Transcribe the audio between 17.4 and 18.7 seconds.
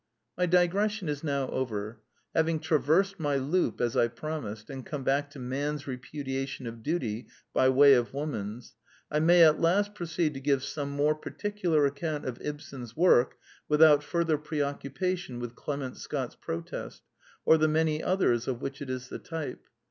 or the many others of